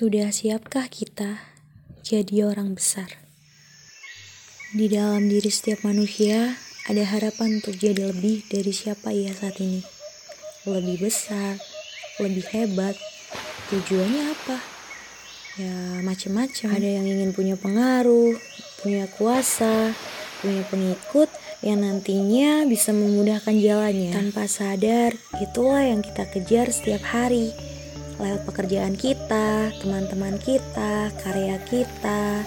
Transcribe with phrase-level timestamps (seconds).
[0.00, 1.44] Sudah siapkah kita
[2.00, 3.20] jadi orang besar?
[4.72, 6.56] Di dalam diri setiap manusia
[6.88, 9.84] ada harapan untuk jadi lebih dari siapa ia saat ini.
[10.64, 11.60] Lebih besar,
[12.16, 12.96] lebih hebat.
[13.68, 14.56] Tujuannya apa?
[15.60, 16.80] Ya macam-macam.
[16.80, 18.40] Ada yang ingin punya pengaruh,
[18.80, 19.92] punya kuasa,
[20.40, 21.28] punya pengikut
[21.60, 24.16] yang nantinya bisa memudahkan jalannya.
[24.16, 25.12] Tanpa sadar,
[25.44, 27.52] itulah yang kita kejar setiap hari
[28.20, 32.44] lewat pekerjaan kita, teman-teman kita, karya kita.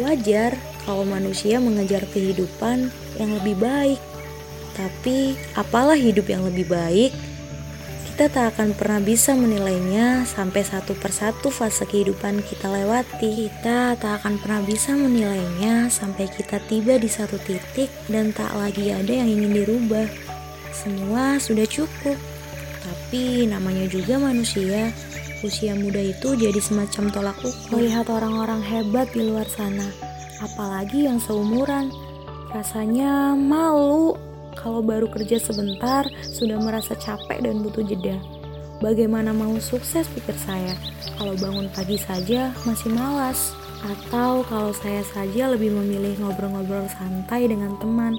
[0.00, 4.00] Wajar kalau manusia mengejar kehidupan yang lebih baik.
[4.76, 7.12] Tapi apalah hidup yang lebih baik?
[8.20, 13.48] Kita tak akan pernah bisa menilainya sampai satu persatu fase kehidupan kita lewati.
[13.48, 18.92] Kita tak akan pernah bisa menilainya sampai kita tiba di satu titik dan tak lagi
[18.92, 20.04] ada yang ingin dirubah.
[20.68, 22.20] Semua sudah cukup.
[22.80, 24.88] Tapi namanya juga manusia,
[25.44, 27.76] usia muda itu jadi semacam tolak ukur.
[27.76, 29.84] Melihat orang-orang hebat di luar sana,
[30.40, 31.92] apalagi yang seumuran,
[32.52, 34.16] rasanya malu
[34.56, 38.16] kalau baru kerja sebentar sudah merasa capek dan butuh jeda.
[38.80, 40.72] Bagaimana mau sukses pikir saya,
[41.20, 43.52] kalau bangun pagi saja masih malas.
[43.80, 48.12] Atau kalau saya saja lebih memilih ngobrol-ngobrol santai dengan teman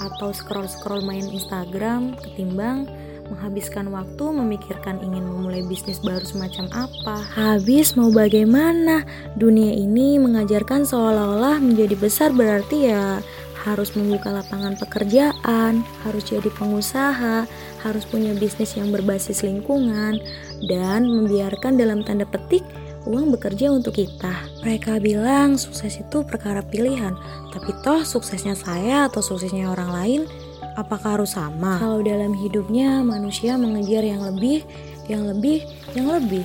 [0.00, 2.88] Atau scroll-scroll main Instagram ketimbang
[3.32, 7.16] menghabiskan waktu memikirkan ingin memulai bisnis baru semacam apa.
[7.32, 9.02] Habis mau bagaimana?
[9.40, 13.24] Dunia ini mengajarkan seolah-olah menjadi besar berarti ya
[13.62, 17.46] harus membuka lapangan pekerjaan, harus jadi pengusaha,
[17.82, 20.18] harus punya bisnis yang berbasis lingkungan,
[20.66, 22.66] dan membiarkan dalam tanda petik
[23.06, 24.34] uang bekerja untuk kita.
[24.62, 27.14] Mereka bilang sukses itu perkara pilihan,
[27.54, 30.22] tapi toh suksesnya saya atau suksesnya orang lain
[30.72, 31.76] Apakah harus sama?
[31.76, 34.64] Kalau dalam hidupnya manusia mengejar yang lebih,
[35.04, 36.44] yang lebih, yang lebih.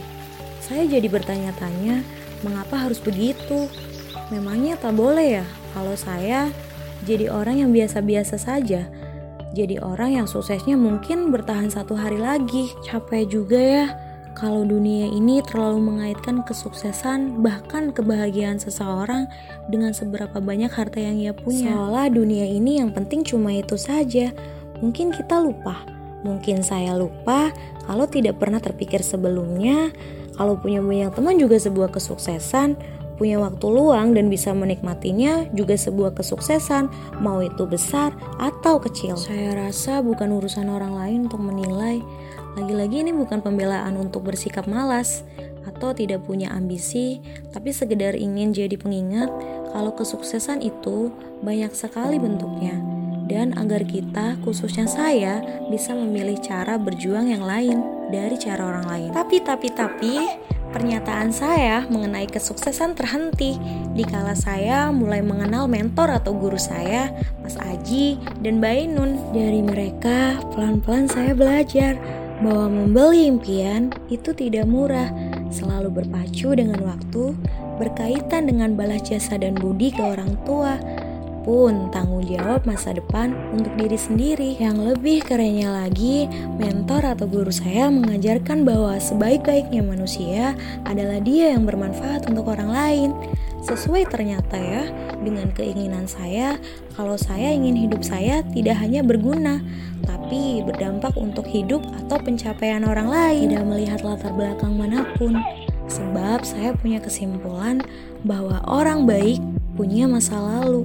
[0.60, 2.04] Saya jadi bertanya-tanya,
[2.44, 3.72] mengapa harus begitu?
[4.28, 6.52] Memangnya tak boleh ya kalau saya
[7.08, 8.92] jadi orang yang biasa-biasa saja.
[9.56, 12.76] Jadi orang yang suksesnya mungkin bertahan satu hari lagi.
[12.84, 13.86] Capek juga ya
[14.38, 19.26] kalau dunia ini terlalu mengaitkan kesuksesan bahkan kebahagiaan seseorang
[19.66, 21.74] dengan seberapa banyak harta yang ia punya.
[21.74, 24.30] Seolah dunia ini yang penting cuma itu saja.
[24.78, 25.82] Mungkin kita lupa,
[26.22, 27.50] mungkin saya lupa
[27.90, 29.90] kalau tidak pernah terpikir sebelumnya
[30.38, 32.78] kalau punya banyak teman juga sebuah kesuksesan,
[33.18, 36.88] punya waktu luang dan bisa menikmatinya juga sebuah kesuksesan,
[37.20, 39.18] mau itu besar atau kecil.
[39.18, 42.00] Saya rasa bukan urusan orang lain untuk menilai
[42.58, 45.22] lagi-lagi ini bukan pembelaan untuk bersikap malas
[45.70, 47.22] atau tidak punya ambisi,
[47.54, 49.30] tapi sekedar ingin jadi pengingat
[49.70, 51.14] kalau kesuksesan itu
[51.46, 52.74] banyak sekali bentuknya.
[53.28, 59.10] Dan agar kita, khususnya saya, bisa memilih cara berjuang yang lain dari cara orang lain.
[59.12, 60.16] Tapi, tapi, tapi,
[60.72, 63.56] pernyataan saya mengenai kesuksesan terhenti.
[63.96, 67.12] Dikala saya mulai mengenal mentor atau guru saya,
[67.44, 69.20] Mas Aji dan Bainun.
[69.32, 71.96] Dari mereka, pelan-pelan saya belajar
[72.42, 75.10] bahwa membeli impian itu tidak murah,
[75.50, 77.34] selalu berpacu dengan waktu,
[77.82, 80.78] berkaitan dengan balas jasa dan budi ke orang tua,
[81.48, 84.50] pun tanggung jawab masa depan untuk diri sendiri.
[84.60, 86.28] Yang lebih kerennya lagi,
[86.60, 93.10] mentor atau guru saya mengajarkan bahwa sebaik-baiknya manusia adalah dia yang bermanfaat untuk orang lain.
[93.64, 94.92] Sesuai ternyata ya
[95.24, 96.60] dengan keinginan saya,
[97.00, 99.64] kalau saya ingin hidup saya tidak hanya berguna,
[100.04, 105.40] tapi berdampak untuk hidup atau pencapaian orang lain, tidak melihat latar belakang mana pun.
[105.88, 107.80] Sebab saya punya kesimpulan
[108.28, 109.40] bahwa orang baik
[109.80, 110.84] punya masa lalu,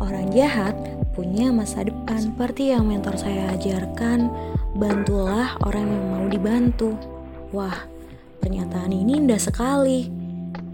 [0.00, 0.74] orang jahat
[1.14, 2.18] punya masa depan.
[2.18, 4.32] Seperti yang mentor saya ajarkan,
[4.74, 6.96] bantulah orang yang mau dibantu.
[7.52, 7.86] Wah,
[8.40, 10.20] pernyataan ini indah sekali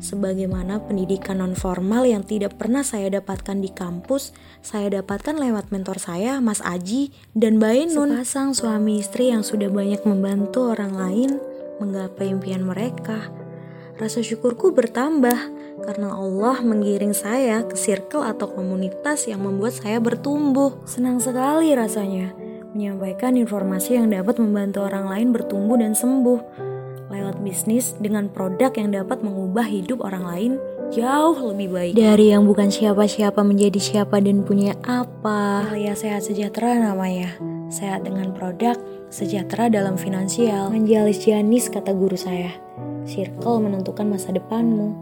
[0.07, 4.31] sebagaimana pendidikan nonformal yang tidak pernah saya dapatkan di kampus,
[4.63, 8.15] saya dapatkan lewat mentor saya, Mas Aji dan Bainun.
[8.15, 11.31] Sepasang suami istri yang sudah banyak membantu orang lain
[11.83, 13.46] menggapai impian mereka.
[13.97, 15.39] Rasa syukurku bertambah
[15.81, 20.77] karena Allah menggiring saya ke circle atau komunitas yang membuat saya bertumbuh.
[20.85, 22.37] Senang sekali rasanya
[22.77, 26.41] menyampaikan informasi yang dapat membantu orang lain bertumbuh dan sembuh
[27.09, 30.53] lewat bisnis dengan produk yang dapat mengubah hidup orang lain
[30.93, 31.93] jauh lebih baik.
[31.97, 35.67] Dari yang bukan siapa-siapa menjadi siapa dan punya apa.
[35.71, 37.35] Alias sehat sejahtera namanya.
[37.67, 38.79] Sehat dengan produk,
[39.11, 40.71] sejahtera dalam finansial.
[40.71, 42.55] Menjalis Janis kata guru saya.
[43.07, 44.95] Circle menentukan masa depanmu.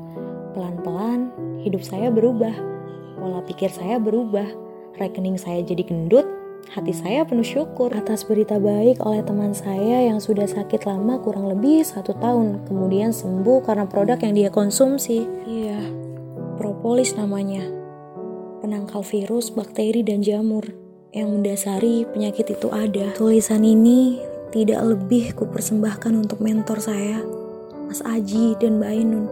[0.57, 2.53] Pelan-pelan hidup saya berubah.
[3.21, 4.47] Pola pikir saya berubah.
[4.95, 6.23] Rekening saya jadi gendut,
[6.73, 11.51] hati saya penuh syukur atas berita baik oleh teman saya yang sudah sakit lama kurang
[11.51, 15.27] lebih satu tahun, kemudian sembuh karena produk yang dia konsumsi.
[15.45, 15.81] Iya,
[16.57, 17.67] propolis namanya.
[18.65, 20.65] Penangkal virus, bakteri, dan jamur
[21.13, 23.13] yang mendasari penyakit itu ada.
[23.13, 24.23] Tulisan ini
[24.55, 27.21] tidak lebih kupersembahkan untuk mentor saya,
[27.85, 29.27] Mas Aji dan Mbak Ainun.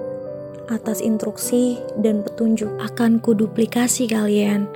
[0.71, 4.67] Atas instruksi dan petunjuk akan kuduplikasi kalian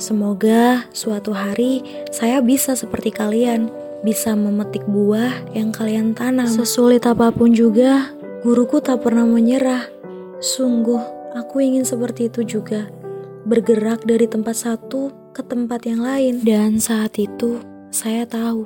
[0.00, 3.68] Semoga suatu hari saya bisa seperti kalian,
[4.00, 6.48] bisa memetik buah yang kalian tanam.
[6.48, 8.08] Sesulit apa pun juga,
[8.40, 9.84] guruku tak pernah menyerah.
[10.40, 11.04] Sungguh,
[11.36, 12.88] aku ingin seperti itu juga.
[13.44, 16.40] Bergerak dari tempat satu ke tempat yang lain.
[16.48, 17.60] Dan saat itu,
[17.92, 18.64] saya tahu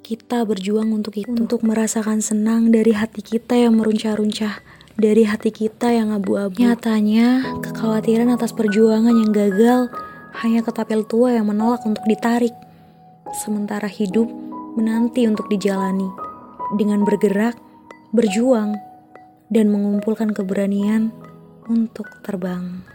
[0.00, 1.28] kita berjuang untuk itu.
[1.28, 4.64] Untuk merasakan senang dari hati kita yang meruncah-runcah
[4.96, 6.56] dari hati kita yang abu-abu.
[6.56, 9.92] Nyatanya, kekhawatiran atas perjuangan yang gagal
[10.38, 12.54] hanya ketapel tua yang menolak untuk ditarik,
[13.42, 14.30] sementara hidup
[14.78, 16.06] menanti untuk dijalani
[16.78, 17.58] dengan bergerak,
[18.14, 18.78] berjuang,
[19.50, 21.10] dan mengumpulkan keberanian
[21.66, 22.86] untuk terbang.